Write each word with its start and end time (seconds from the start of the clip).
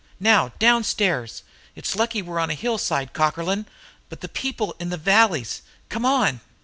Now, 0.19 0.51
downstairs! 0.57 1.43
It's 1.75 1.95
lucky 1.95 2.23
we're 2.23 2.39
on 2.39 2.49
a 2.49 2.55
hillside, 2.55 3.13
Cockerlyne! 3.13 3.67
But 4.09 4.21
the 4.21 4.29
people 4.29 4.75
in 4.79 4.89
the 4.89 4.97
valleys! 4.97 5.61
Come 5.89 6.05
on!" 6.07 6.41